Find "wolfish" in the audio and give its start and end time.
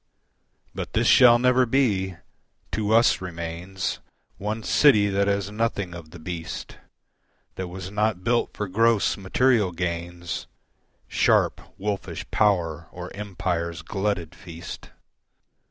11.77-12.25